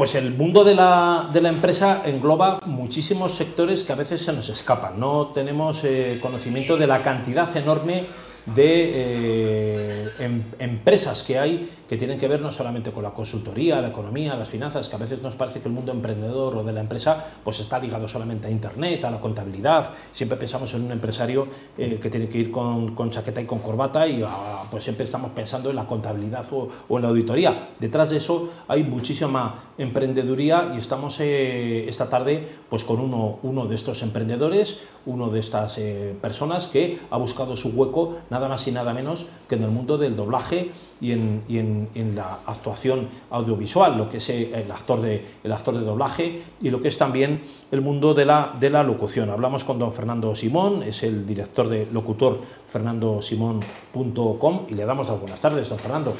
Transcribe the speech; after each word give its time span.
Pues 0.00 0.14
el 0.14 0.32
mundo 0.32 0.64
de 0.64 0.74
la, 0.74 1.28
de 1.30 1.42
la, 1.42 1.50
empresa 1.50 2.00
engloba 2.06 2.60
muchísimos 2.64 3.34
sectores 3.34 3.82
que 3.82 3.92
a 3.92 3.96
veces 3.96 4.22
se 4.22 4.32
nos 4.32 4.48
escapan. 4.48 4.98
No 4.98 5.26
tenemos 5.34 5.84
eh, 5.84 6.18
conocimiento 6.22 6.78
de 6.78 6.86
la 6.86 7.02
cantidad 7.02 7.54
enorme 7.54 8.06
de 8.46 8.92
eh, 8.94 10.08
em, 10.20 10.42
empresas 10.58 11.22
que 11.22 11.38
hay 11.38 11.68
que 11.90 11.96
tienen 11.96 12.20
que 12.20 12.28
ver 12.28 12.40
no 12.40 12.52
solamente 12.52 12.92
con 12.92 13.02
la 13.02 13.10
consultoría, 13.10 13.80
la 13.80 13.88
economía, 13.88 14.36
las 14.36 14.48
finanzas, 14.48 14.88
que 14.88 14.94
a 14.94 14.98
veces 15.00 15.22
nos 15.22 15.34
parece 15.34 15.58
que 15.60 15.66
el 15.66 15.74
mundo 15.74 15.90
emprendedor 15.90 16.56
o 16.58 16.62
de 16.62 16.72
la 16.72 16.82
empresa 16.82 17.24
pues 17.42 17.58
está 17.58 17.80
ligado 17.80 18.06
solamente 18.06 18.46
a 18.46 18.50
Internet, 18.50 19.04
a 19.04 19.10
la 19.10 19.20
contabilidad. 19.20 19.92
Siempre 20.12 20.38
pensamos 20.38 20.72
en 20.74 20.82
un 20.82 20.92
empresario 20.92 21.48
eh, 21.76 21.98
que 22.00 22.08
tiene 22.08 22.28
que 22.28 22.38
ir 22.38 22.52
con, 22.52 22.94
chaqueta 23.10 23.40
y 23.40 23.44
con 23.44 23.58
corbata 23.58 24.06
y 24.06 24.22
ah, 24.24 24.62
pues 24.70 24.84
siempre 24.84 25.04
estamos 25.04 25.32
pensando 25.32 25.68
en 25.68 25.74
la 25.74 25.88
contabilidad 25.88 26.46
o, 26.52 26.68
en 26.96 27.02
la 27.02 27.08
auditoría. 27.08 27.70
Detrás 27.80 28.10
de 28.10 28.18
eso 28.18 28.50
hay 28.68 28.84
muchísima 28.84 29.72
emprendeduría 29.76 30.70
y 30.72 30.78
estamos 30.78 31.18
eh, 31.18 31.86
esta 31.88 32.08
tarde 32.08 32.46
pues 32.68 32.84
con 32.84 33.00
uno, 33.00 33.40
uno 33.42 33.66
de 33.66 33.74
estos 33.74 34.02
emprendedores, 34.02 34.78
uno 35.06 35.28
de 35.28 35.40
estas 35.40 35.76
eh, 35.78 36.16
personas 36.22 36.68
que 36.68 37.00
ha 37.10 37.16
buscado 37.16 37.56
su 37.56 37.70
hueco 37.70 38.18
nada 38.30 38.48
más 38.48 38.68
y 38.68 38.70
nada 38.70 38.94
menos 38.94 39.26
que 39.48 39.56
en 39.56 39.64
el 39.64 39.70
mundo 39.70 39.98
del 39.98 40.14
doblaje 40.14 40.70
y 41.00 41.12
en, 41.12 41.42
y 41.48 41.58
en, 41.58 41.88
en 41.94 42.14
la 42.14 42.38
actuación 42.46 43.08
audiovisual, 43.30 43.96
lo 43.96 44.10
que 44.10 44.18
es 44.18 44.28
eh, 44.28 44.50
el 44.54 44.70
actor, 44.70 45.00
de, 45.00 45.24
el 45.42 45.52
actor 45.52 45.74
de 45.74 45.80
doblaje 45.80 46.42
y 46.60 46.70
lo 46.70 46.80
que 46.80 46.88
es 46.88 46.98
también 46.98 47.42
el 47.70 47.80
mundo 47.80 48.14
de 48.14 48.24
la, 48.24 48.52
de 48.58 48.70
la 48.70 48.82
locución. 48.82 49.30
Hablamos 49.30 49.64
con 49.64 49.78
don 49.78 49.92
Fernando 49.92 50.34
Simón, 50.34 50.82
es 50.82 51.02
el 51.02 51.26
director 51.26 51.68
de 51.68 51.86
locutor 51.92 52.40
fernandosimón.com 52.68 54.66
y 54.68 54.74
le 54.74 54.84
damos 54.84 55.08
las 55.08 55.20
buenas 55.20 55.40
tardes, 55.40 55.68
don 55.68 55.78
Fernando. 55.78 56.14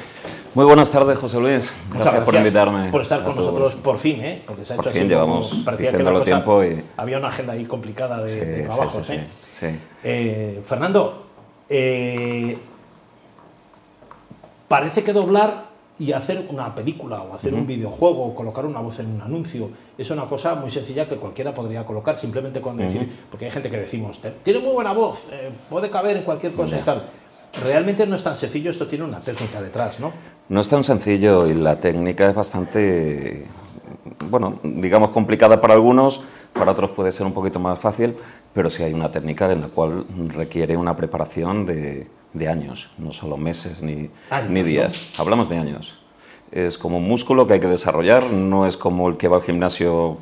Muy 0.54 0.64
buenas 0.64 0.90
tardes, 0.90 1.18
José 1.18 1.38
Luis. 1.38 1.74
Gracias, 1.90 2.04
gracias 2.04 2.24
por 2.24 2.34
invitarme. 2.34 2.90
Por 2.90 3.02
estar 3.02 3.22
con 3.22 3.36
nosotros 3.36 3.76
por 3.76 3.98
fin, 3.98 4.20
¿eh? 4.20 4.42
Porque 4.46 4.64
se 4.64 4.72
ha 4.72 4.76
por 4.76 4.86
hecho 4.86 4.98
fin, 4.98 5.08
llevamos 5.08 5.64
diciéndolo 5.78 6.22
tiempo 6.22 6.64
y... 6.64 6.82
Había 6.96 7.18
una 7.18 7.28
agenda 7.28 7.52
ahí 7.52 7.64
complicada 7.64 8.22
de, 8.22 8.28
sí, 8.28 8.40
de 8.40 8.62
trabajos, 8.64 9.06
sí, 9.06 9.20
sí, 9.52 9.66
¿eh? 9.66 9.78
Eh, 10.02 10.62
Fernando, 10.64 11.26
eh, 11.68 12.56
parece 14.70 15.02
que 15.02 15.12
doblar 15.12 15.64
y 15.98 16.12
hacer 16.12 16.46
una 16.48 16.72
película 16.76 17.22
o 17.22 17.34
hacer 17.34 17.52
uh 17.52 17.56
-huh. 17.56 17.60
un 17.62 17.66
videojuego 17.66 18.24
o 18.24 18.34
colocar 18.36 18.64
una 18.64 18.78
voz 18.80 19.00
en 19.00 19.08
un 19.16 19.20
anuncio 19.20 19.68
es 19.98 20.08
una 20.10 20.26
cosa 20.26 20.54
muy 20.54 20.70
sencilla 20.70 21.08
que 21.08 21.16
cualquiera 21.16 21.52
podría 21.52 21.84
colocar 21.84 22.16
simplemente 22.16 22.60
con 22.60 22.76
decir, 22.76 23.02
uh 23.02 23.04
-huh. 23.04 23.30
porque 23.30 23.46
hay 23.46 23.50
gente 23.50 23.68
que 23.68 23.78
decimos, 23.78 24.20
tiene 24.44 24.60
muy 24.60 24.72
buena 24.72 24.92
voz, 24.92 25.26
eh, 25.32 25.50
puede 25.68 25.90
caber 25.90 26.18
en 26.18 26.22
cualquier 26.22 26.52
cosa 26.52 26.78
y 26.78 26.82
tal. 26.82 27.08
Realmente 27.64 28.06
no 28.06 28.14
es 28.14 28.22
tan 28.22 28.36
sencillo, 28.36 28.70
esto 28.70 28.86
tiene 28.86 29.04
una 29.04 29.20
técnica 29.20 29.60
detrás, 29.60 29.98
¿no? 29.98 30.12
No 30.48 30.60
es 30.60 30.68
tan 30.68 30.84
sencillo 30.84 31.48
y 31.48 31.54
la 31.54 31.74
técnica 31.80 32.28
es 32.30 32.34
bastante, 32.36 33.48
bueno, 34.30 34.60
digamos 34.62 35.10
complicada 35.10 35.60
para 35.60 35.74
algunos, 35.74 36.22
para 36.52 36.70
otros 36.70 36.92
puede 36.92 37.10
ser 37.10 37.26
un 37.26 37.32
poquito 37.32 37.58
más 37.58 37.76
fácil, 37.76 38.14
pero 38.54 38.70
sí 38.70 38.84
hay 38.84 38.94
una 38.94 39.10
técnica 39.10 39.50
en 39.50 39.62
la 39.62 39.68
cual 39.68 40.06
requiere 40.32 40.76
una 40.76 40.94
preparación 40.94 41.66
de, 41.66 42.06
de 42.32 42.48
años, 42.48 42.90
no 42.98 43.12
solo 43.12 43.36
meses 43.36 43.82
ni, 43.82 44.10
años, 44.30 44.50
ni 44.50 44.62
días. 44.62 45.10
¿no? 45.16 45.22
Hablamos 45.22 45.48
de 45.48 45.58
años. 45.58 45.98
Es 46.52 46.78
como 46.78 46.98
un 46.98 47.08
músculo 47.08 47.46
que 47.46 47.54
hay 47.54 47.60
que 47.60 47.68
desarrollar, 47.68 48.30
no 48.32 48.66
es 48.66 48.76
como 48.76 49.08
el 49.08 49.16
que 49.16 49.28
va 49.28 49.36
al 49.36 49.42
gimnasio 49.42 50.18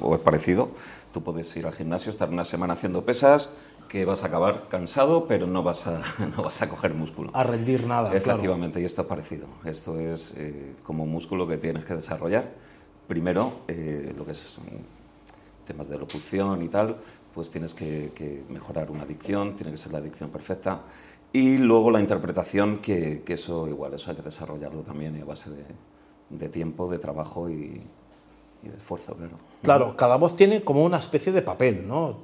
o 0.00 0.14
es 0.14 0.20
parecido. 0.20 0.70
Tú 1.12 1.22
puedes 1.22 1.54
ir 1.56 1.66
al 1.66 1.72
gimnasio, 1.72 2.10
estar 2.10 2.28
una 2.28 2.44
semana 2.44 2.74
haciendo 2.74 3.04
pesas, 3.04 3.50
que 3.88 4.04
vas 4.04 4.22
a 4.22 4.28
acabar 4.28 4.68
cansado, 4.68 5.26
pero 5.26 5.46
no 5.46 5.62
vas 5.62 5.86
a, 5.86 6.00
no 6.36 6.42
vas 6.42 6.62
a 6.62 6.68
coger 6.68 6.94
músculo. 6.94 7.30
A 7.34 7.42
rendir 7.42 7.86
nada. 7.86 8.14
Efectivamente, 8.14 8.74
claro. 8.74 8.82
y 8.82 8.86
esto 8.86 9.02
es 9.02 9.08
parecido. 9.08 9.46
Esto 9.64 9.98
es 9.98 10.34
eh, 10.36 10.74
como 10.82 11.04
un 11.04 11.10
músculo 11.10 11.46
que 11.46 11.56
tienes 11.56 11.84
que 11.84 11.94
desarrollar. 11.94 12.48
Primero, 13.08 13.62
eh, 13.66 14.14
lo 14.16 14.24
que 14.24 14.32
es 14.32 14.58
temas 15.66 15.88
de 15.88 15.98
locución 15.98 16.62
y 16.62 16.68
tal, 16.68 16.96
pues 17.34 17.50
tienes 17.50 17.74
que, 17.74 18.12
que, 18.14 18.44
mejorar 18.48 18.90
una 18.90 19.04
dicción, 19.04 19.56
tiene 19.56 19.72
que 19.72 19.78
ser 19.78 19.92
la 19.92 20.00
dicción 20.00 20.30
perfecta. 20.30 20.82
Y 21.32 21.58
luego 21.58 21.90
la 21.90 22.00
interpretación, 22.00 22.78
que, 22.78 23.22
que 23.22 23.34
eso 23.34 23.68
igual, 23.68 23.94
eso 23.94 24.10
hay 24.10 24.16
que 24.16 24.22
desarrollarlo 24.22 24.82
también 24.82 25.16
y 25.16 25.20
a 25.20 25.24
base 25.24 25.50
de, 25.50 25.64
de 26.30 26.48
tiempo, 26.48 26.90
de 26.90 26.98
trabajo 26.98 27.48
y, 27.48 27.80
y 28.62 28.68
de 28.68 28.76
esfuerzo, 28.76 29.14
claro. 29.14 29.36
Claro, 29.62 29.96
cada 29.96 30.16
voz 30.16 30.36
tiene 30.36 30.62
como 30.62 30.84
una 30.84 30.98
especie 30.98 31.32
de 31.32 31.42
papel, 31.42 31.86
¿no? 31.86 32.18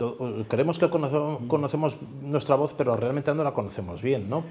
Creemos 0.49 0.78
que 0.78 0.91
conocemos, 0.91 1.43
conocemos 1.47 1.99
nuestra 2.22 2.56
voz, 2.56 2.75
pero 2.75 2.97
realmente 2.97 3.33
no 3.34 3.44
la 3.44 3.55
conocemos 3.55 4.03
bien, 4.03 4.28
¿no? 4.28 4.43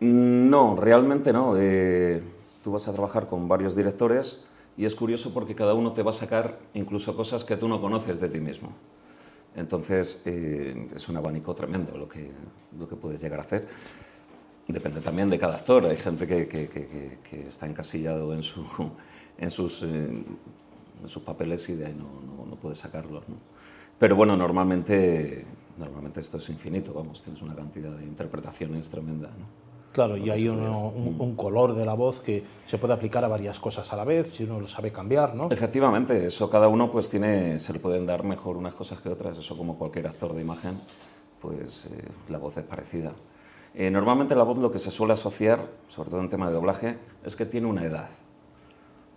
No, 0.00 0.76
realmente 0.76 1.32
no. 1.32 1.54
Eh, 1.56 2.22
tú 2.62 2.72
vas 2.72 2.88
a 2.88 2.92
trabajar 2.92 3.26
con 3.26 3.46
varios 3.48 3.76
directores 3.76 4.44
y 4.76 4.86
es 4.86 4.94
curioso 4.94 5.32
porque 5.32 5.54
cada 5.54 5.74
uno 5.74 5.92
te 5.92 6.02
va 6.02 6.10
a 6.10 6.14
sacar 6.14 6.58
incluso 6.74 7.16
cosas 7.16 7.44
que 7.44 7.56
tú 7.56 7.68
no 7.68 7.80
conoces 7.80 8.20
de 8.20 8.28
ti 8.28 8.40
mismo. 8.40 8.70
Entonces, 9.56 10.22
eh, 10.26 10.88
es 10.94 11.08
un 11.08 11.16
abanico 11.16 11.54
tremendo 11.54 11.96
lo 11.96 12.08
que, 12.08 12.30
lo 12.78 12.88
que 12.88 12.96
puedes 12.96 13.20
llegar 13.20 13.38
a 13.40 13.42
hacer. 13.42 13.66
Depende 14.66 15.00
también 15.00 15.28
de 15.30 15.38
cada 15.38 15.56
actor. 15.56 15.86
Hay 15.86 15.96
gente 15.96 16.26
que, 16.26 16.48
que, 16.48 17.46
está 17.46 17.66
encasillado 17.66 18.34
en, 18.34 18.42
su, 18.42 18.64
en, 19.38 19.50
sus, 19.50 19.82
eh, 19.82 20.24
en, 21.02 21.08
sus, 21.08 21.22
papeles 21.22 21.68
y 21.68 21.74
de 21.74 21.86
ahí 21.86 21.94
no, 21.94 22.44
no, 22.46 22.56
puede 22.56 22.74
sacarlos. 22.74 23.24
Pero 23.98 24.16
bueno, 24.16 24.36
normalmente, 24.36 25.44
normalmente 25.78 26.20
esto 26.20 26.38
es 26.38 26.48
infinito, 26.48 26.92
vamos, 26.92 27.22
tienes 27.22 27.42
una 27.42 27.54
cantidad 27.54 27.92
de 27.92 28.04
interpretaciones 28.04 28.90
tremenda. 28.90 29.28
¿no? 29.28 29.73
Claro, 29.94 30.16
y 30.16 30.28
hay 30.28 30.48
uno, 30.48 30.88
un, 30.88 31.14
un, 31.20 31.36
color 31.36 31.72
de 31.72 31.86
la 31.86 31.94
voz 31.94 32.20
que 32.20 32.42
se 32.66 32.78
puede 32.78 32.94
aplicar 32.94 33.24
a 33.24 33.28
varias 33.28 33.60
cosas 33.60 33.92
a 33.92 33.96
la 33.96 34.02
vez, 34.02 34.32
si 34.34 34.42
uno 34.42 34.58
lo 34.58 34.66
sabe 34.66 34.90
cambiar, 34.90 35.36
¿no? 35.36 35.48
Efectivamente, 35.52 36.26
eso 36.26 36.50
cada 36.50 36.66
uno 36.66 36.90
pues 36.90 37.08
tiene, 37.08 37.60
se 37.60 37.72
le 37.72 37.78
pueden 37.78 38.04
dar 38.04 38.24
mejor 38.24 38.56
unas 38.56 38.74
cosas 38.74 39.00
que 39.00 39.08
otras, 39.08 39.38
eso 39.38 39.56
como 39.56 39.78
cualquier 39.78 40.08
actor 40.08 40.34
de 40.34 40.40
imagen, 40.40 40.80
pues 41.40 41.86
eh, 41.86 42.08
la 42.28 42.38
voz 42.38 42.56
es 42.56 42.64
parecida. 42.64 43.12
Eh, 43.72 43.88
normalmente 43.88 44.34
la 44.34 44.42
voz 44.42 44.58
lo 44.58 44.72
que 44.72 44.80
se 44.80 44.90
suele 44.90 45.12
asociar, 45.12 45.60
sobre 45.88 46.10
todo 46.10 46.20
en 46.22 46.28
tema 46.28 46.48
de 46.48 46.54
doblaje, 46.54 46.98
es 47.24 47.36
que 47.36 47.46
tiene 47.46 47.68
una 47.68 47.84
edad. 47.84 48.08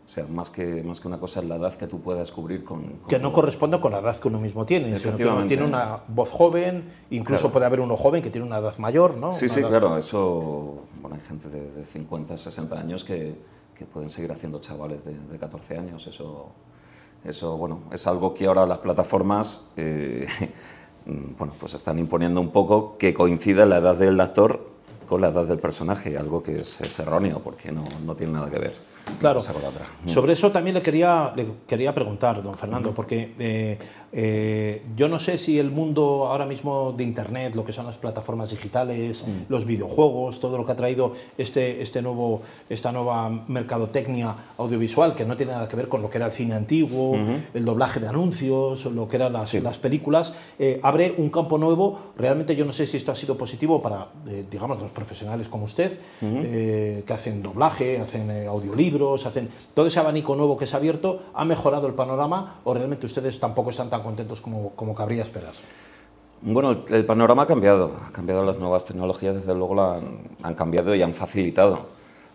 O 0.07 0.09
sea, 0.09 0.25
más 0.25 0.49
que, 0.49 0.83
más 0.83 1.01
que 1.01 1.09
una 1.09 1.19
cosa 1.19 1.41
es 1.41 1.47
la 1.47 1.57
edad 1.57 1.73
que 1.73 1.85
tú 1.85 1.99
puedas 1.99 2.31
cubrir 2.31 2.63
con... 2.63 2.81
con 2.81 3.09
que 3.09 3.19
no 3.19 3.33
corresponde 3.33 3.77
con 3.81 3.91
la 3.91 3.99
edad 3.99 4.15
que 4.15 4.29
uno 4.29 4.39
mismo 4.39 4.65
tiene, 4.65 4.97
sino 4.97 5.17
que 5.17 5.25
uno 5.25 5.45
tiene 5.45 5.65
una 5.65 5.99
voz 6.07 6.29
joven, 6.29 6.87
incluso 7.09 7.41
claro. 7.41 7.51
puede 7.51 7.65
haber 7.65 7.81
uno 7.81 7.97
joven 7.97 8.23
que 8.23 8.29
tiene 8.29 8.47
una 8.47 8.59
edad 8.59 8.77
mayor, 8.77 9.17
¿no? 9.17 9.33
Sí, 9.33 9.45
una 9.45 9.53
sí, 9.53 9.59
edad... 9.59 9.69
claro, 9.69 9.97
eso... 9.97 10.83
Bueno, 11.01 11.17
hay 11.17 11.21
gente 11.21 11.49
de, 11.49 11.71
de 11.71 11.83
50, 11.83 12.37
60 12.37 12.79
años 12.79 13.03
que, 13.03 13.35
que, 13.77 13.85
pueden 13.85 14.09
seguir 14.09 14.31
haciendo 14.31 14.61
chavales 14.61 15.03
de, 15.03 15.13
de 15.13 15.37
14 15.37 15.77
años, 15.77 16.07
eso... 16.07 16.51
Eso, 17.25 17.57
bueno, 17.57 17.81
es 17.91 18.07
algo 18.07 18.33
que 18.33 18.45
ahora 18.45 18.65
las 18.65 18.77
plataformas, 18.77 19.65
eh, 19.75 20.25
bueno, 21.37 21.53
pues 21.59 21.73
están 21.73 21.99
imponiendo 21.99 22.39
un 22.39 22.51
poco 22.51 22.97
que 22.97 23.13
coincida 23.13 23.65
la 23.65 23.79
edad 23.79 23.97
del 23.97 24.17
actor 24.21 24.76
con 25.07 25.21
la 25.21 25.29
edad 25.29 25.45
del 25.45 25.59
personaje, 25.59 26.17
algo 26.17 26.43
que 26.43 26.59
es, 26.59 26.81
es 26.81 26.99
erróneo 26.99 27.39
porque 27.43 27.71
no, 27.71 27.85
no 28.05 28.15
tiene 28.15 28.33
nada 28.33 28.51
que 28.51 28.59
ver. 28.59 28.75
Claro. 29.19 29.39
Sobre 30.05 30.33
eso 30.33 30.51
también 30.51 30.75
le 30.75 30.81
quería, 30.81 31.31
le 31.35 31.45
quería 31.65 31.93
preguntar, 31.93 32.43
don 32.43 32.57
Fernando, 32.57 32.89
uh 32.89 32.91
-huh. 32.91 32.95
porque 32.95 33.33
eh, 33.39 33.79
eh, 34.11 34.83
yo 34.95 35.07
no 35.07 35.19
sé 35.19 35.37
si 35.37 35.57
el 35.57 35.71
mundo 35.71 36.27
ahora 36.27 36.45
mismo 36.45 36.93
de 36.95 37.03
Internet, 37.03 37.55
lo 37.55 37.63
que 37.63 37.73
son 37.73 37.85
las 37.85 37.97
plataformas 37.97 38.49
digitales, 38.49 39.21
uh 39.21 39.25
-huh. 39.25 39.45
los 39.49 39.65
videojuegos, 39.65 40.39
todo 40.39 40.57
lo 40.57 40.65
que 40.65 40.73
ha 40.73 40.75
traído 40.75 41.13
este, 41.37 41.81
este 41.81 42.01
nuevo, 42.01 42.41
esta 42.69 42.91
nueva 42.91 43.29
mercadotecnia 43.47 44.35
audiovisual, 44.57 45.15
que 45.15 45.25
no 45.25 45.35
tiene 45.35 45.53
nada 45.53 45.67
que 45.67 45.75
ver 45.75 45.87
con 45.87 46.01
lo 46.01 46.09
que 46.09 46.17
era 46.17 46.27
el 46.27 46.31
cine 46.31 46.53
antiguo, 46.55 47.11
uh 47.11 47.15
-huh. 47.15 47.41
el 47.53 47.65
doblaje 47.65 47.99
de 47.99 48.07
anuncios, 48.07 48.85
lo 48.85 49.07
que 49.07 49.15
eran 49.15 49.33
las, 49.33 49.49
sí. 49.49 49.61
las 49.61 49.77
películas, 49.77 50.33
eh, 50.59 50.79
abre 50.83 51.15
un 51.17 51.29
campo 51.29 51.57
nuevo. 51.57 52.11
Realmente 52.17 52.55
yo 52.55 52.65
no 52.65 52.73
sé 52.73 52.85
si 52.85 52.97
esto 52.97 53.11
ha 53.11 53.15
sido 53.15 53.37
positivo 53.37 53.81
para, 53.81 54.09
digamos, 54.51 54.79
los 54.81 54.91
profesionales 54.97 55.47
como 55.47 55.65
usted, 55.65 55.99
eh, 56.23 57.03
que 57.05 57.13
hacen 57.13 57.43
doblaje, 57.43 57.99
hacen 57.99 58.31
eh, 58.31 58.47
audiolibros, 58.47 59.27
hacen 59.27 59.47
todo 59.75 59.85
ese 59.85 59.99
abanico 59.99 60.35
nuevo 60.35 60.57
que 60.57 60.65
se 60.65 60.73
ha 60.73 60.79
abierto, 60.79 61.21
¿ha 61.35 61.45
mejorado 61.45 61.85
el 61.85 61.93
panorama 61.93 62.61
o 62.63 62.73
realmente 62.73 63.05
ustedes 63.05 63.39
tampoco 63.39 63.69
están 63.69 63.91
tan 63.91 64.01
contentos 64.01 64.41
como, 64.41 64.71
como 64.71 64.95
cabría 64.95 65.21
esperar? 65.21 65.53
Bueno, 66.41 66.71
el, 66.71 66.93
el, 66.95 67.05
panorama 67.05 67.43
ha 67.43 67.45
cambiado, 67.45 67.91
ha 68.07 68.11
cambiado 68.11 68.43
las 68.43 68.57
nuevas 68.57 68.85
tecnologías, 68.85 69.35
desde 69.35 69.53
luego 69.53 69.75
la 69.75 69.95
han, 69.95 70.21
han, 70.41 70.55
cambiado 70.55 70.95
y 70.95 71.01
han 71.03 71.13
facilitado. 71.13 71.85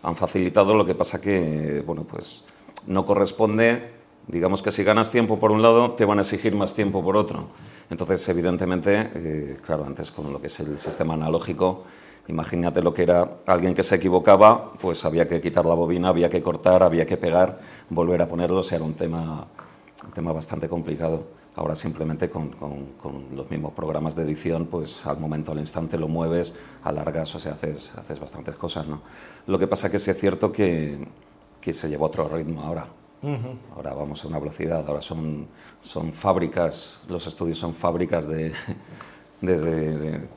Han 0.01 0.15
facilitado, 0.15 0.73
lo 0.73 0.85
que 0.85 0.95
pasa 0.95 1.19
que, 1.19 1.83
bueno, 1.85 2.05
pues 2.05 2.45
no 2.87 3.05
corresponde, 3.05 3.91
digamos 4.27 4.61
que 4.61 4.71
si 4.71 4.83
ganas 4.83 5.11
tiempo 5.11 5.37
por 5.37 5.51
un 5.51 5.61
lado, 5.61 5.91
te 5.93 6.05
van 6.05 6.19
a 6.19 6.21
exigir 6.21 6.55
más 6.55 6.73
tiempo 6.73 7.03
por 7.03 7.17
otro. 7.17 7.49
Entonces, 7.89 8.27
evidentemente, 8.29 9.11
eh, 9.13 9.57
claro, 9.61 9.85
antes 9.85 10.11
con 10.11 10.31
lo 10.31 10.39
que 10.39 10.47
es 10.47 10.59
el 10.59 10.77
sistema 10.77 11.13
analógico, 11.13 11.83
Imagínate 12.27 12.81
lo 12.81 12.93
que 12.93 13.03
era 13.03 13.39
alguien 13.45 13.73
que 13.73 13.83
se 13.83 13.95
equivocaba, 13.95 14.71
pues 14.73 15.03
había 15.03 15.27
que 15.27 15.41
quitar 15.41 15.65
la 15.65 15.73
bobina, 15.73 16.09
había 16.09 16.29
que 16.29 16.41
cortar, 16.41 16.81
había 16.81 17.05
que 17.05 17.17
pegar, 17.17 17.59
volver 17.89 18.21
a 18.21 18.27
ponerlo, 18.27 18.59
o 18.59 18.63
sea, 18.63 18.77
era 18.77 18.85
un 18.85 18.93
tema, 18.93 19.45
un 20.05 20.11
tema 20.11 20.31
bastante 20.31 20.69
complicado. 20.69 21.25
Ahora 21.55 21.75
simplemente 21.75 22.29
con, 22.29 22.49
con, 22.49 22.85
con, 22.93 23.35
los 23.35 23.51
mismos 23.51 23.73
programas 23.73 24.15
de 24.15 24.23
edición, 24.23 24.65
pues 24.65 25.05
al 25.05 25.19
momento, 25.19 25.51
al 25.51 25.59
instante 25.59 25.99
lo 25.99 26.07
mueves, 26.07 26.55
alargas, 26.83 27.35
o 27.35 27.39
sea, 27.39 27.53
haces, 27.53 27.93
haces 27.95 28.19
bastantes 28.19 28.55
cosas, 28.55 28.87
¿no? 28.87 29.01
Lo 29.45 29.59
que 29.59 29.67
pasa 29.67 29.91
que 29.91 29.99
sí 29.99 30.09
es 30.09 30.17
cierto 30.17 30.51
que, 30.51 30.97
que 31.61 31.71
se 31.71 31.89
lleva 31.89 32.07
otro 32.07 32.27
ritmo 32.27 32.63
ahora. 32.63 32.87
Ahora 33.73 33.93
vamos 33.93 34.25
a 34.25 34.27
una 34.27 34.37
velocidad, 34.37 34.83
ahora 34.85 35.01
son, 35.01 35.47
son 35.79 36.11
fábricas, 36.11 36.99
los 37.07 37.25
estudios 37.25 37.57
son 37.57 37.73
fábricas 37.73 38.27
de, 38.27 38.51
de, 39.39 40.27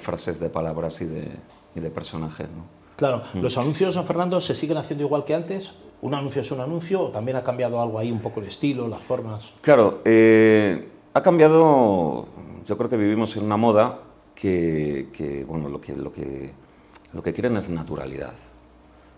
frases, 0.00 0.38
de 0.40 0.50
palabras 0.50 1.00
y 1.00 1.06
de, 1.06 1.28
y 1.74 1.80
de 1.80 1.90
personajes. 1.90 2.48
¿no? 2.48 2.64
Claro, 2.96 3.22
mm. 3.32 3.40
¿los 3.40 3.56
anuncios, 3.56 3.94
San 3.94 4.04
Fernando, 4.04 4.40
se 4.40 4.54
siguen 4.54 4.76
haciendo 4.76 5.04
igual 5.04 5.24
que 5.24 5.34
antes? 5.34 5.72
¿Un 6.00 6.14
anuncio 6.14 6.42
es 6.42 6.50
un 6.50 6.60
anuncio 6.60 7.02
o 7.02 7.08
también 7.10 7.36
ha 7.36 7.42
cambiado 7.42 7.80
algo 7.80 7.98
ahí, 7.98 8.12
un 8.12 8.20
poco 8.20 8.40
el 8.40 8.46
estilo, 8.46 8.86
las 8.86 9.00
formas? 9.00 9.52
Claro, 9.60 10.00
eh, 10.04 10.88
ha 11.14 11.22
cambiado, 11.22 12.26
yo 12.64 12.76
creo 12.76 12.88
que 12.88 12.96
vivimos 12.96 13.36
en 13.36 13.44
una 13.44 13.56
moda 13.56 14.00
que, 14.34 15.08
que, 15.12 15.44
bueno, 15.44 15.68
lo 15.68 15.80
que, 15.80 15.96
lo, 15.96 16.12
que, 16.12 16.52
lo 17.12 17.22
que 17.22 17.32
quieren 17.32 17.56
es 17.56 17.68
naturalidad. 17.68 18.34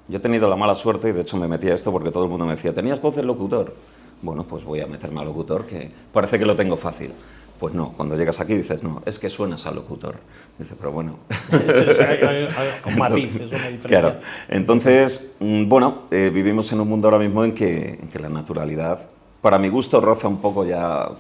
Yo 0.09 0.19
he 0.19 0.21
tenido 0.21 0.49
la 0.49 0.57
mala 0.57 0.75
suerte, 0.75 1.11
y 1.11 1.13
de 1.13 1.21
hecho 1.21 1.37
me 1.37 1.47
metí 1.49 1.69
a 1.69 1.75
esto 1.75 1.93
porque 1.93 2.11
todo 2.11 2.25
el 2.25 2.31
mundo 2.31 2.47
me 2.47 2.57
decía, 2.57 2.73
¿tenías 2.73 3.01
voz 3.01 3.17
de 3.17 3.23
locutor? 3.23 3.75
Bueno, 4.23 4.45
pues 4.45 4.65
voy 4.65 4.81
a 4.81 4.87
meterme 4.87 5.21
a 5.21 5.25
locutor, 5.25 5.67
que 5.67 5.91
parece 6.13 6.39
que 6.39 6.45
lo 6.45 6.57
tengo 6.57 6.77
fácil. 6.77 7.13
Pues 7.61 7.75
no, 7.75 7.93
cuando 7.93 8.17
llegas 8.17 8.41
aquí 8.41 8.55
dices, 8.55 8.83
no, 8.83 9.03
es 9.05 9.19
que 9.19 9.29
suenas 9.29 9.67
a 9.67 9.71
locutor. 9.71 10.15
Dice, 10.59 10.75
pero 10.77 10.93
bueno. 10.93 11.19
hay, 11.53 12.49
un 12.87 12.99
matiz, 12.99 13.35
es 13.35 13.53
una 13.53 13.69
diferencia. 13.69 13.87
Claro. 13.87 14.15
Entonces, 14.49 15.37
mm, 15.41 15.69
bueno, 15.69 16.05
eh, 16.11 16.31
vivimos 16.33 16.73
en 16.73 16.81
un 16.81 16.89
mundo 16.89 17.09
ahora 17.09 17.19
mismo 17.19 17.45
en 17.45 17.53
que, 17.53 17.99
en 18.01 18.09
que, 18.09 18.19
la 18.19 18.31
naturalidad, 18.31 19.11
para 19.43 19.59
mi 19.59 19.69
gusto, 19.69 20.01
roza 20.01 20.27
un 20.27 20.41
poco 20.41 20.65
ya 20.65 21.11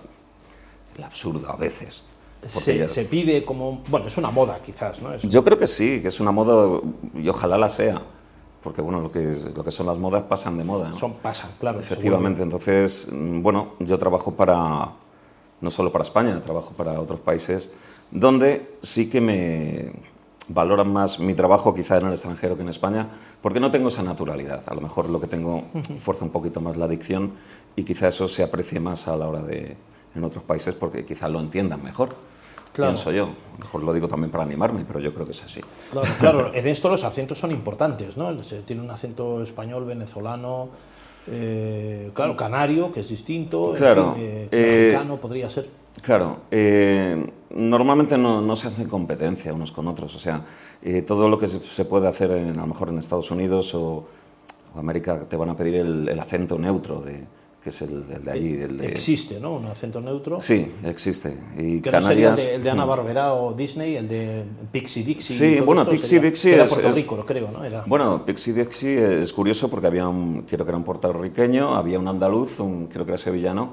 el 0.96 1.04
absurdo 1.04 1.50
a 1.50 1.56
veces. 1.56 2.04
Se, 2.46 2.88
se, 2.88 3.04
pide 3.04 3.44
como. 3.44 3.82
Bueno, 3.88 4.06
es 4.06 4.16
una 4.16 4.30
moda 4.30 4.60
quizás, 4.64 5.02
¿no? 5.02 5.14
Yo 5.18 5.44
creo 5.44 5.58
que 5.58 5.66
sí, 5.66 6.00
que 6.00 6.08
es 6.08 6.20
una 6.20 6.32
moda 6.32 6.80
y 7.14 7.28
ojalá 7.28 7.58
la 7.58 7.68
sea. 7.68 8.00
Porque 8.62 8.80
bueno, 8.80 9.02
lo 9.02 9.12
que, 9.12 9.30
lo 9.54 9.62
que 9.62 9.70
son 9.70 9.86
las 9.86 9.98
modas 9.98 10.22
pasan 10.22 10.56
de 10.56 10.64
moda. 10.64 10.94
Son, 10.98 11.16
pasan, 11.16 11.50
claro. 11.60 11.80
Efectivamente. 11.80 12.42
Entonces, 12.42 13.08
mm, 13.12 13.42
bueno, 13.42 13.74
yo 13.78 13.98
trabajo 13.98 14.34
para 14.34 14.90
no 15.60 15.70
solo 15.70 15.92
para 15.92 16.02
España, 16.02 16.40
trabajo 16.42 16.72
para 16.76 17.00
otros 17.00 17.20
países, 17.20 17.70
donde 18.10 18.76
sí 18.82 19.08
que 19.08 19.20
me 19.20 19.92
valoran 20.48 20.92
más 20.92 21.20
mi 21.20 21.34
trabajo 21.34 21.74
quizá 21.74 21.98
en 21.98 22.06
el 22.06 22.12
extranjero 22.12 22.56
que 22.56 22.62
en 22.62 22.68
España, 22.68 23.08
porque 23.40 23.60
no 23.60 23.70
tengo 23.70 23.88
esa 23.88 24.02
naturalidad. 24.02 24.62
A 24.66 24.74
lo 24.74 24.80
mejor 24.80 25.08
lo 25.08 25.20
que 25.20 25.26
tengo 25.26 25.64
fuerza 26.00 26.24
un 26.24 26.30
poquito 26.30 26.60
más 26.60 26.76
la 26.76 26.86
adicción 26.86 27.32
y 27.76 27.84
quizá 27.84 28.08
eso 28.08 28.28
se 28.28 28.42
aprecie 28.42 28.80
más 28.80 29.08
a 29.08 29.16
la 29.16 29.28
hora 29.28 29.42
de 29.42 29.76
en 30.14 30.24
otros 30.24 30.42
países 30.42 30.74
porque 30.74 31.04
quizá 31.04 31.28
lo 31.28 31.40
entiendan 31.40 31.82
mejor. 31.82 32.16
Claro. 32.72 32.92
Pienso 32.92 33.10
yo. 33.10 33.30
mejor 33.58 33.82
lo 33.82 33.92
digo 33.92 34.06
también 34.06 34.30
para 34.30 34.44
animarme, 34.44 34.84
pero 34.86 35.00
yo 35.00 35.12
creo 35.12 35.26
que 35.26 35.32
es 35.32 35.42
así. 35.42 35.60
Claro, 35.90 36.08
claro, 36.18 36.50
en 36.54 36.66
esto 36.68 36.88
los 36.88 37.02
acentos 37.04 37.38
son 37.38 37.50
importantes, 37.50 38.16
¿no? 38.16 38.42
Se 38.44 38.62
tiene 38.62 38.82
un 38.82 38.90
acento 38.90 39.42
español, 39.42 39.84
venezolano, 39.84 40.68
eh, 41.30 42.10
claro, 42.14 42.36
canario, 42.36 42.92
que 42.92 43.00
es 43.00 43.08
distinto, 43.08 43.72
claro, 43.76 44.14
eh, 44.18 44.48
mexicano 44.50 45.20
podría 45.20 45.48
ser. 45.48 45.68
Claro, 46.02 46.40
eh, 46.50 47.26
normalmente 47.50 48.16
no, 48.16 48.56
se 48.56 48.68
hace 48.68 48.86
competencia 48.86 49.52
unos 49.52 49.72
con 49.72 49.88
otros, 49.88 50.14
o 50.14 50.18
sea, 50.18 50.44
todo 51.06 51.28
lo 51.28 51.38
que 51.38 51.46
se, 51.46 51.84
puede 51.84 52.08
hacer 52.08 52.30
a 52.32 52.38
lo 52.38 52.66
mejor 52.66 52.88
en 52.88 52.98
Estados 52.98 53.30
Unidos 53.30 53.74
o, 53.74 54.06
América 54.76 55.24
te 55.28 55.36
van 55.36 55.50
a 55.50 55.56
pedir 55.56 55.74
el 55.74 56.20
acento 56.20 56.56
neutro 56.56 57.00
de, 57.00 57.26
que 57.62 57.68
es 57.68 57.82
el, 57.82 58.24
de 58.24 58.30
allí. 58.30 58.54
El 58.54 58.78
de... 58.78 58.88
Existe, 58.88 59.38
¿no? 59.38 59.54
Un 59.54 59.66
acento 59.66 60.00
neutro. 60.00 60.40
Sí, 60.40 60.72
existe. 60.84 61.36
Y 61.58 61.80
que 61.80 61.90
Canarias... 61.90 62.30
no 62.30 62.36
sería 62.36 62.54
el 62.54 62.62
de, 62.62 62.70
Ana 62.70 62.86
mm. 62.86 62.88
Barbera 62.88 63.34
o 63.34 63.52
Disney, 63.52 63.96
el 63.96 64.08
de 64.08 64.44
Pixie 64.72 65.04
Dixie. 65.04 65.36
Sí, 65.36 65.60
bueno, 65.60 65.84
Pixie 65.84 66.20
Dixie 66.20 66.54
era 66.54 66.66
Puerto 66.66 66.90
Rico, 66.90 67.16
lo 67.16 67.26
creo, 67.26 67.50
¿no? 67.50 67.62
Era... 67.62 67.84
Bueno, 67.86 68.24
Pixie 68.24 68.54
Dixie 68.54 69.22
es 69.22 69.32
curioso 69.32 69.68
porque 69.68 69.86
había 69.86 70.08
un, 70.08 70.42
creo 70.42 70.64
que 70.64 70.70
era 70.70 70.78
un 70.78 70.84
puertorriqueño, 70.84 71.74
había 71.74 71.98
un 71.98 72.08
andaluz, 72.08 72.60
un, 72.60 72.86
creo 72.86 73.04
que 73.04 73.12
era 73.12 73.18
sevillano, 73.18 73.72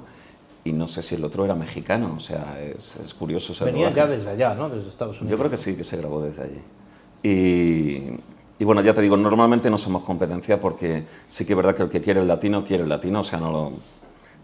y 0.66 0.74
no 0.74 0.90
sé 0.90 1.02
si 1.02 1.16
el 1.16 1.24
otro 1.24 1.46
era 1.46 1.56
mexicano, 1.56 2.16
o 2.18 2.20
sea, 2.20 2.60
es, 2.62 2.98
es 2.98 3.14
curioso. 3.14 3.54
Venía 3.64 3.90
ya 3.90 4.06
desde 4.06 4.32
allá, 4.32 4.54
¿no? 4.54 4.70
Desde 4.70 4.90
Estados 4.90 5.22
Unidos. 5.22 5.32
Yo 5.32 5.38
creo 5.38 5.50
que 5.50 5.58
sí, 5.58 5.78
que 5.78 5.86
se 5.86 5.96
grabó 5.96 6.22
desde 6.22 6.44
allí. 6.44 6.62
Y 7.24 8.18
y 8.60 8.64
bueno, 8.64 8.82
ya 8.82 8.94
te 8.94 9.02
digo, 9.02 9.16
normalmente 9.18 9.70
no 9.70 9.78
somos 9.78 10.04
competencia 10.04 10.60
porque 10.60 11.06
sí 11.28 11.46
que 11.46 11.54
es 11.54 11.58
verdad 11.58 11.76
que 11.76 11.84
el 11.84 11.90
que 11.90 12.02
quiere 12.02 12.22
el 12.22 12.28
latino, 12.28 12.64
quiere 12.64 12.84
el 12.84 12.90
latino, 12.90 13.22
o 13.22 13.24
sea, 13.24 13.40
no, 13.40 13.74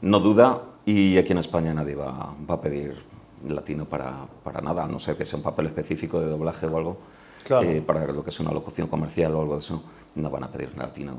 no 0.01 0.19
duda. 0.19 0.61
Y 0.85 1.17
aquí 1.17 1.31
en 1.31 1.39
España 1.39 1.73
nadie 1.73 1.95
va, 1.95 2.35
va 2.49 2.55
a 2.55 2.61
pedir 2.61 2.93
latino 3.47 3.85
para, 3.85 4.27
para, 4.43 4.61
nada, 4.61 4.83
a 4.83 4.87
no 4.87 4.99
ser 4.99 5.15
que 5.15 5.25
sea 5.25 5.37
un 5.37 5.43
papel 5.43 5.67
específico 5.67 6.19
de 6.19 6.27
doblaje 6.27 6.67
o 6.67 6.77
algo. 6.77 6.97
Eh, 7.49 7.83
para 7.85 8.05
lo 8.07 8.23
que 8.23 8.29
es 8.29 8.39
una 8.39 8.51
locución 8.51 8.87
comercial 8.87 9.35
o 9.35 9.41
algo 9.41 9.53
de 9.53 9.59
eso, 9.59 9.83
no 10.15 10.29
van 10.29 10.45
a 10.45 10.51
pedir 10.51 10.77
latino 10.77 11.17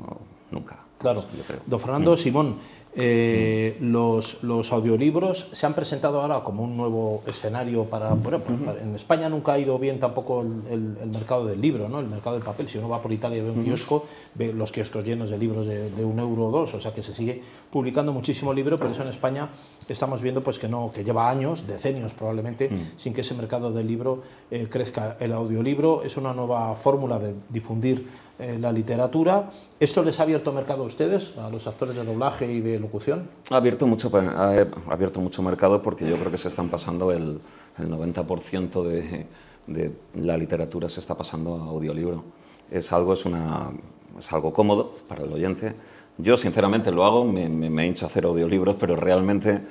nunca. 0.51 0.79
Claro. 0.97 1.23
Don 1.65 1.79
Fernando 1.79 2.13
mm. 2.13 2.17
Simón, 2.17 2.55
eh, 2.97 3.75
los, 3.81 4.41
los, 4.41 4.71
audiolibros 4.71 5.49
se 5.51 5.65
han 5.65 5.73
presentado 5.73 6.21
ahora 6.21 6.39
como 6.45 6.63
un 6.63 6.77
nuevo 6.77 7.21
escenario 7.27 7.83
para, 7.83 8.13
bueno, 8.13 8.41
en 8.81 8.95
España 8.95 9.27
nunca 9.27 9.51
ha 9.51 9.59
ido 9.59 9.77
bien 9.77 9.99
tampoco 9.99 10.41
el, 10.41 10.95
mercado 11.13 11.45
del 11.45 11.59
libro, 11.59 11.89
¿no? 11.89 11.99
el 11.99 12.07
mercado 12.07 12.37
del 12.37 12.45
papel. 12.45 12.69
Si 12.69 12.77
uno 12.77 12.87
va 12.87 13.01
por 13.01 13.11
Italia 13.11 13.39
y 13.39 13.41
ve 13.41 13.51
un 13.51 13.65
kiosco, 13.65 14.05
ve 14.35 14.53
los 14.53 14.71
kioscos 14.71 15.03
llenos 15.03 15.29
de 15.29 15.37
libros 15.37 15.67
de, 15.67 16.05
un 16.05 16.19
euro 16.19 16.47
o 16.47 16.51
dos, 16.51 16.73
o 16.73 16.79
sea 16.79 16.93
que 16.93 17.03
se 17.03 17.13
sigue 17.13 17.43
publicando 17.69 18.13
muchísimo 18.13 18.53
libro, 18.53 18.77
pero 18.77 18.91
eso 18.91 19.01
en 19.01 19.09
España 19.09 19.49
estamos 19.89 20.21
viendo 20.21 20.41
pues 20.41 20.57
que 20.57 20.69
no, 20.69 20.89
que 20.93 21.03
lleva 21.03 21.29
años, 21.29 21.67
decenios 21.67 22.13
probablemente, 22.13 22.69
sin 22.97 23.13
que 23.13 23.21
ese 23.21 23.33
mercado 23.33 23.73
del 23.73 23.87
libro 23.87 24.23
eh, 24.49 24.67
crezca. 24.69 25.17
El 25.19 25.33
audiolibro 25.33 26.01
es 26.03 26.15
una 26.15 26.33
nueva 26.33 26.73
fórmula 26.75 27.19
de 27.19 27.35
difundir 27.49 28.07
eh, 28.37 28.57
la 28.59 28.69
literatura. 28.71 29.49
¿Esto 29.79 30.03
les 30.03 30.19
ha 30.19 30.23
abierto 30.35 30.51
mercado 30.51 30.83
a 30.83 30.85
ustedes, 30.85 31.33
a 31.37 31.49
los 31.49 31.65
actores 31.65 31.95
de 31.95 32.03
doblaje 32.03 32.51
y 32.51 32.59
de 32.59 32.77
locución? 32.77 33.29
Ha 33.49 33.55
abierto 33.55 33.87
mucho, 33.87 34.11
ha 34.13 34.65
abierto 34.89 35.21
mucho 35.21 35.41
mercado 35.41 35.81
porque 35.81 36.05
yo 36.05 36.17
creo 36.17 36.29
que 36.29 36.37
se 36.37 36.49
están 36.49 36.67
pasando 36.67 37.13
el, 37.13 37.39
el 37.77 37.89
90% 37.89 38.83
de, 38.83 39.27
de, 39.67 39.93
la 40.15 40.35
literatura 40.35 40.89
se 40.89 40.99
está 40.99 41.15
pasando 41.15 41.55
a 41.55 41.69
audiolibro. 41.69 42.25
Es 42.69 42.91
algo, 42.91 43.13
es, 43.13 43.25
una, 43.25 43.71
es 44.19 44.33
algo 44.33 44.51
cómodo 44.51 44.93
para 45.07 45.23
el 45.23 45.31
oyente. 45.31 45.73
Yo 46.17 46.35
sinceramente 46.35 46.91
lo 46.91 47.05
hago, 47.05 47.23
me, 47.23 47.47
me, 47.47 47.83
he 47.83 47.87
hincho 47.87 48.05
a 48.05 48.09
hacer 48.09 48.25
audiolibros, 48.25 48.75
pero 48.77 48.97
realmente 48.97 49.61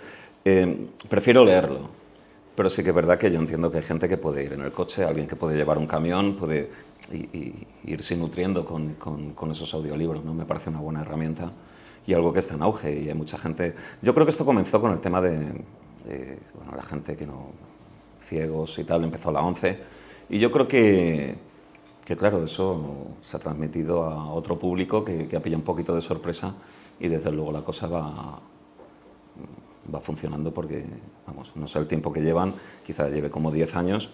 eh, 0.47 0.87
prefiero 1.11 1.45
leerlo. 1.45 2.04
Pero 2.55 2.71
sí 2.71 2.83
que 2.85 2.91
es 2.91 2.95
verdad 2.95 3.19
que 3.19 3.31
yo 3.31 3.41
entiendo 3.41 3.71
que 3.71 3.79
hay 3.79 3.83
gente 3.83 4.09
que 4.09 4.17
puede 4.17 4.45
ir 4.45 4.53
en 4.53 4.61
el 4.61 4.71
coche, 4.71 5.05
alguien 5.05 5.27
que 5.27 5.35
puede 5.35 5.57
llevar 5.57 5.77
un 5.77 5.87
camión, 5.87 6.37
puede 6.37 6.71
irse 7.85 8.17
nutriendo 8.17 8.65
con, 8.65 8.95
con, 8.95 9.51
esos 9.51 9.75
audiolibros. 9.75 10.25
¿no? 10.25 10.35
Me 10.35 10.45
parece 10.45 10.71
una 10.71 10.81
buena 10.81 11.01
herramienta 11.01 11.51
y 12.07 12.15
algo 12.15 12.33
que 12.33 12.39
está 12.39 12.55
en 12.55 12.63
auge 12.63 13.01
y 13.01 13.09
hay 13.09 13.15
mucha 13.15 13.39
gente... 13.39 13.75
Yo 14.03 14.15
creo 14.15 14.25
que 14.25 14.31
esto 14.31 14.45
comenzó 14.45 14.81
con 14.81 14.93
el 14.93 15.01
tema 15.01 15.21
de, 15.21 15.37
bueno, 16.55 16.77
la 16.77 16.83
gente 16.83 17.17
que 17.17 17.27
no... 17.27 17.49
ciegos 18.23 18.79
y 18.79 18.85
tal, 18.85 19.03
empezó 19.03 19.33
la 19.33 19.41
11 19.43 19.79
y 20.29 20.39
yo 20.39 20.51
creo 20.53 20.69
que, 20.69 21.35
que 22.05 22.17
claro, 22.17 22.45
eso 22.45 23.17
se 23.21 23.37
ha 23.37 23.41
transmitido 23.41 24.05
a 24.05 24.33
otro 24.33 24.59
público 24.59 25.05
que, 25.05 25.27
que 25.27 25.37
ha 25.37 25.43
pillado 25.43 25.59
un 25.59 25.65
poquito 25.65 25.95
de 25.95 26.01
sorpresa 26.03 26.55
y 27.01 27.09
desde 27.09 27.33
luego 27.33 27.51
la 27.51 27.63
cosa 27.63 27.89
va, 27.89 28.41
va 29.93 30.01
funcionando 30.01 30.53
porque, 30.53 30.85
vamos, 31.27 31.53
no 31.57 31.67
sé 31.67 31.79
el 31.79 31.87
tiempo 31.87 32.13
que 32.13 32.21
llevan, 32.21 32.55
quizás 32.85 33.11
lleve 33.11 33.31
como 33.31 33.51
10 33.51 33.77
años 33.77 34.11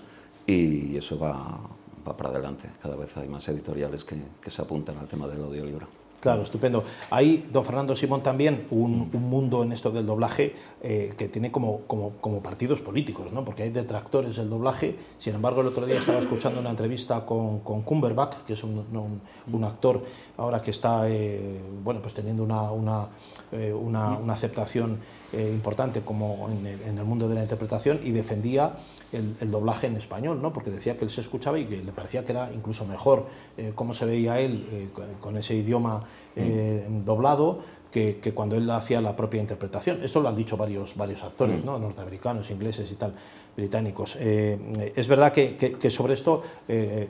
y 0.46 0.96
eso 0.96 1.18
va, 1.18 1.60
para 2.04 2.30
adelante. 2.30 2.68
Cada 2.82 2.96
vez 2.96 3.16
hay 3.16 3.28
más 3.28 3.48
editoriales 3.48 4.04
que, 4.04 4.16
que 4.42 4.50
se 4.50 4.62
apuntan 4.62 4.98
al 4.98 5.06
tema 5.06 5.28
del 5.28 5.42
audiolibro. 5.42 5.86
Claro, 6.20 6.42
estupendo. 6.42 6.84
Hay, 7.08 7.48
don 7.50 7.64
Fernando 7.64 7.96
Simón, 7.96 8.22
también 8.22 8.66
un, 8.70 9.10
mundo 9.10 9.62
en 9.62 9.72
esto 9.72 9.90
del 9.90 10.04
doblaje 10.04 10.54
eh, 10.82 11.14
que 11.16 11.28
tiene 11.28 11.50
como, 11.50 11.80
como, 11.86 12.10
como, 12.20 12.42
partidos 12.42 12.82
políticos, 12.82 13.32
¿no? 13.32 13.42
porque 13.42 13.62
hay 13.62 13.70
detractores 13.70 14.36
del 14.36 14.50
doblaje. 14.50 14.96
Sin 15.18 15.34
embargo, 15.34 15.62
el 15.62 15.68
otro 15.68 15.86
día 15.86 15.98
estaba 15.98 16.18
escuchando 16.18 16.60
una 16.60 16.70
entrevista 16.70 17.24
con, 17.24 17.60
con 17.60 17.80
Cumberbatch, 17.82 18.44
que 18.46 18.52
es 18.52 18.62
un, 18.62 19.20
un, 19.50 19.64
actor 19.64 20.02
ahora 20.36 20.60
que 20.60 20.72
está 20.72 21.08
eh, 21.08 21.58
bueno, 21.82 22.02
pues 22.02 22.12
teniendo 22.12 22.42
una, 22.42 22.70
una, 22.70 23.08
eh, 23.52 23.72
una, 23.72 24.18
aceptación 24.32 24.98
importante 25.32 26.00
como 26.00 26.48
en 26.50 26.98
el, 26.98 27.04
mundo 27.04 27.28
de 27.28 27.36
la 27.36 27.42
interpretación 27.42 28.00
y 28.02 28.10
defendía 28.10 28.74
el, 29.12 29.50
doblaje 29.50 29.86
en 29.86 29.96
español, 29.96 30.40
¿no? 30.42 30.52
porque 30.52 30.70
decía 30.70 30.96
que 30.96 31.04
él 31.04 31.10
se 31.10 31.20
escuchaba 31.20 31.58
y 31.58 31.66
que 31.66 31.76
le 31.82 31.92
parecía 31.92 32.24
que 32.24 32.32
era 32.32 32.50
incluso 32.52 32.84
mejor 32.84 33.26
eh, 33.56 33.72
cómo 33.74 33.94
se 33.94 34.06
veía 34.06 34.40
él 34.40 34.90
con 35.20 35.36
ese 35.36 35.54
idioma 35.54 36.04
eh, 36.36 36.86
doblado 37.04 37.60
que, 37.90 38.20
cuando 38.34 38.56
él 38.56 38.70
hacía 38.70 39.00
la 39.00 39.16
propia 39.16 39.40
interpretación. 39.40 39.98
Esto 40.02 40.20
lo 40.20 40.28
han 40.28 40.36
dicho 40.36 40.56
varios, 40.56 40.96
varios 40.96 41.24
actores, 41.24 41.64
¿no? 41.64 41.76
norteamericanos, 41.76 42.48
ingleses 42.50 42.90
y 42.92 42.94
tal, 42.94 43.14
británicos. 43.56 44.14
es 44.14 45.08
verdad 45.08 45.32
que, 45.32 45.56
que, 45.56 45.90
sobre 45.90 46.14
esto, 46.14 46.40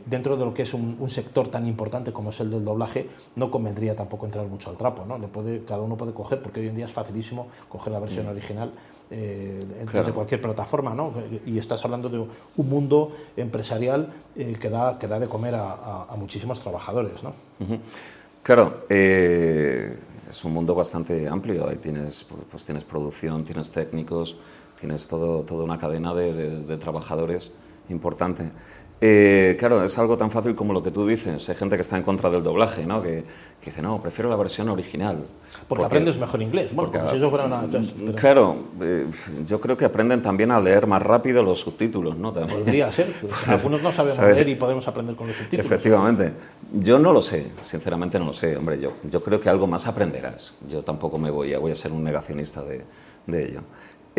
dentro 0.07 0.39
de 0.39 0.45
lo 0.47 0.55
que 0.55 0.63
es 0.63 0.73
un, 0.73 1.11
sector 1.11 1.49
tan 1.49 1.67
importante 1.67 2.15
como 2.15 2.31
es 2.31 2.41
el 2.41 2.51
del 2.51 2.65
doblaje, 2.65 3.07
no 3.37 3.51
convendría 3.51 3.95
tampoco 3.95 4.25
entrar 4.25 4.47
mucho 4.47 4.71
al 4.71 4.79
trapo. 4.79 5.05
¿no? 5.05 5.19
Le 5.19 5.29
puede, 5.29 5.65
cada 5.65 5.83
uno 5.83 5.99
puede 5.99 6.15
coger, 6.15 6.41
porque 6.41 6.61
hoy 6.61 6.69
en 6.69 6.77
día 6.77 6.87
es 6.87 6.93
facilísimo 6.93 7.49
coger 7.69 7.93
la 7.93 8.01
versión 8.01 8.27
original 8.29 8.73
eh, 9.13 9.67
desde 9.93 10.13
cualquier 10.13 10.41
plataforma, 10.41 10.95
¿no? 10.95 11.13
Y 11.45 11.59
estás 11.59 11.85
hablando 11.85 12.09
de 12.09 12.19
un 12.19 12.69
mundo 12.69 13.11
empresarial 13.37 14.13
eh, 14.37 14.57
que, 14.61 14.71
da, 14.71 15.01
que 15.01 15.09
da 15.09 15.19
de 15.19 15.27
comer 15.27 15.57
a, 15.57 16.15
muchísimos 16.17 16.61
trabajadores, 16.61 17.21
¿no? 17.25 17.35
Claro, 18.43 18.87
eh, 18.89 19.99
es 20.29 20.45
un 20.45 20.53
mundo 20.53 20.75
bastante 20.75 21.29
amplio. 21.29 21.69
Ahí 21.69 21.77
tienes, 21.77 22.27
pues, 22.51 22.65
tienes 22.65 22.85
producción, 22.85 23.45
tienes 23.45 23.71
técnicos, 23.71 24.37
tienes 24.79 25.07
todo, 25.07 25.43
toda 25.45 25.65
una 25.65 25.79
cadena 25.79 26.15
de 26.15 26.77
trabajadores 26.79 27.53
importante. 27.89 28.51
Eh, 29.03 29.57
claro, 29.59 29.83
es 29.83 29.99
algo 29.99 30.19
tan 30.19 30.31
fácil 30.31 30.55
como 30.55 30.75
lo 30.75 30.83
que 30.83 30.91
tú 30.91 31.07
dices. 31.07 31.49
Hay 31.49 31.55
gente 31.55 31.77
que 31.77 31.83
está 31.83 31.97
en 31.97 32.03
contra 32.03 32.29
del 32.29 32.43
doblaje, 32.43 32.85
¿no? 32.85 33.01
que, 33.01 33.25
dice, 33.65 33.81
no, 33.81 34.01
prefiero 34.01 34.29
la 34.29 34.37
versión 34.37 34.69
original. 34.69 35.25
Porque, 35.67 35.85
aprendes 35.85 36.19
mejor 36.19 36.43
inglés. 36.43 36.75
Bueno, 36.75 36.93
como 36.93 37.11
si 37.11 37.17
eso 37.17 37.31
fuera 37.31 37.47
una... 37.47 37.63
Mm, 37.63 38.13
claro, 38.15 38.57
eh, 38.83 39.07
yo 39.47 39.59
creo 39.59 39.77
que 39.77 39.87
aprenden 39.87 40.21
también 40.21 40.51
a 40.51 40.61
leer 40.61 40.87
más 40.87 41.03
rápido 41.03 41.43
los 41.43 41.61
subtítulos. 41.61 42.19
¿no? 42.19 42.35
Podría 42.35 42.93
ser. 42.93 43.11
Pues, 43.21 43.33
algunos 43.49 43.83
no 43.83 43.93
sabemos 43.93 44.19
leer 44.19 44.49
y 44.49 44.55
podemos 44.57 44.87
aprender 44.87 45.17
con 45.17 45.29
los 45.29 45.37
subtítulos. 45.37 45.67
Efectivamente. 45.67 46.33
Yo 46.73 46.99
no 46.99 47.13
lo 47.13 47.21
sé, 47.23 47.51
sinceramente 47.63 48.19
no 48.19 48.27
lo 48.27 48.33
sé. 48.33 48.57
Hombre, 48.57 48.79
yo, 48.79 48.93
yo 49.05 49.23
creo 49.23 49.41
que 49.41 49.49
algo 49.49 49.67
más 49.67 49.87
aprenderás. 49.87 50.53
Yo 50.69 50.83
tampoco 50.83 51.19
me 51.19 51.31
voy 51.31 51.55
a, 51.55 51.59
voy 51.59 51.73
a 51.73 51.77
ser 51.77 51.93
un 51.93 52.05
negacionista 52.05 52.63
de, 52.63 52.83
de 53.27 53.45
ello. 53.45 53.63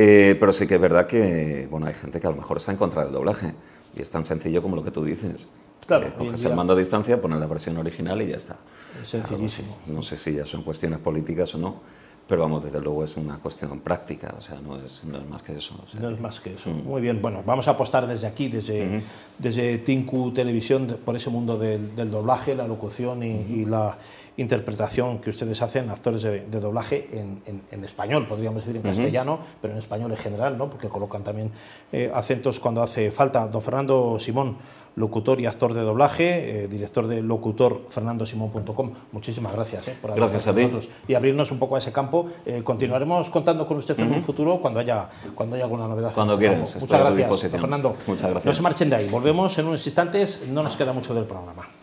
Eh, 0.04 0.36
pero 0.40 0.52
sí 0.52 0.66
que 0.66 0.76
es 0.76 0.82
verdad 0.82 1.06
que 1.06 1.68
bueno, 1.70 1.86
hay 1.86 1.94
gente 1.94 2.20
que 2.20 2.26
a 2.26 2.32
lo 2.32 2.36
mejor 2.36 2.58
está 2.58 2.72
en 2.72 2.78
contra 2.80 3.04
del 3.04 3.14
doblaje. 3.14 3.54
Y 3.96 4.02
es 4.02 4.10
tan 4.10 4.24
sencillo 4.24 4.62
como 4.64 4.76
lo 4.76 4.84
que 4.84 4.90
tú 4.90 5.04
dices. 5.04 5.48
Claro, 5.86 6.08
eh, 6.08 6.14
coges 6.18 6.44
el 6.44 6.56
mando 6.56 6.74
a 6.74 6.76
distancia, 6.76 7.22
pones 7.22 7.40
la 7.40 7.46
versión 7.46 7.78
original 7.78 8.20
y 8.22 8.30
ya 8.30 8.38
está. 8.38 8.58
Es 9.00 9.10
sencillísimo. 9.10 9.78
no 9.86 10.02
sé 10.02 10.18
si 10.18 10.34
ya 10.34 10.46
son 10.46 10.64
cuestiones 10.64 10.98
políticas 11.00 11.54
o 11.54 11.60
no, 11.60 11.82
pero 12.28 12.42
vamos, 12.42 12.64
desde 12.64 12.82
luego 12.82 13.04
es 13.04 13.16
una 13.16 13.38
cuestión 13.38 13.80
práctica, 13.82 14.34
o 14.38 14.42
sea, 14.42 14.60
no 14.60 14.78
es, 14.78 15.04
no 15.04 15.20
es 15.20 15.28
más 15.28 15.44
que 15.44 15.58
eso. 15.58 15.76
no 16.00 16.10
es 16.10 16.20
más 16.20 16.40
que 16.40 16.54
eso. 16.54 16.72
Mm. 16.72 16.84
Muy 16.84 17.02
bien, 17.02 17.22
bueno, 17.22 17.44
vamos 17.46 17.68
a 17.68 17.72
apostar 17.72 18.08
desde 18.08 18.26
aquí, 18.26 18.48
desde, 18.48 19.04
desde 19.38 19.78
Tinku 19.80 20.32
Televisión, 20.32 20.98
por 21.06 21.16
ese 21.16 21.30
mundo 21.30 21.60
del, 21.60 22.10
doblaje, 22.10 22.56
la 22.56 22.68
locución 22.68 23.22
y 23.22 23.66
la 23.66 24.00
interpretación 24.38 25.20
que 25.20 25.30
ustedes 25.30 25.62
hacen, 25.62 25.90
actores 25.90 26.22
de, 26.22 26.42
doblaje 26.48 27.08
en, 27.12 27.84
español, 27.84 28.26
podríamos 28.28 28.64
decir 28.64 28.76
en 28.78 28.82
castellano, 28.82 29.40
pero 29.62 29.74
en 29.74 29.80
español 29.80 30.12
en 30.12 30.18
general, 30.18 30.58
¿no? 30.58 30.70
porque 30.70 30.88
colocan 30.88 31.24
también 31.24 31.52
eh, 31.92 32.12
acentos 32.14 32.60
cuando 32.60 32.82
hace 32.82 33.12
falta. 33.12 33.48
Don 33.48 33.62
Fernando 33.62 34.18
Simón, 34.20 34.58
locutor 34.96 35.42
y 35.42 35.46
actor 35.46 35.74
de 35.74 35.82
doblaje, 35.82 36.64
eh, 36.64 36.68
director 36.68 37.08
de 37.08 37.22
locutorfernandosimón.com. 37.22 38.92
Muchísimas 39.12 39.54
gracias 39.54 39.88
eh, 39.90 39.96
por 40.02 40.16
gracias 40.16 40.48
a 40.48 40.56
ti. 40.56 40.70
y 41.08 41.14
abrirnos 41.14 41.52
un 41.52 41.60
poco 41.60 41.76
a 41.76 41.80
ese 41.80 41.92
campo. 41.92 42.30
continuaremos 42.64 43.30
contando 43.30 43.68
con 43.68 43.78
usted 43.78 44.00
en 44.00 44.14
un 44.14 44.24
futuro 44.24 44.60
cuando 44.62 44.80
haya, 44.80 45.10
cuando 45.36 45.56
haya 45.56 45.66
alguna 45.66 45.88
novedad. 45.88 46.14
Cuando 46.14 46.38
quieras. 46.38 46.78
Muchas 46.80 47.00
gracias, 47.00 47.52
Fernando. 47.52 47.96
Muchas 48.08 48.30
gracias. 48.30 48.46
No 48.46 48.54
se 48.54 48.62
marchen 48.62 48.90
de 48.90 48.96
ahí. 48.96 49.10
Volvemos 49.10 49.58
en 49.58 49.68
unos 49.68 49.86
instantes. 49.86 50.44
No 50.48 50.64
nos 50.64 50.76
queda 50.76 50.94
mucho 50.94 51.14
del 51.14 51.26
programa. 51.26 51.81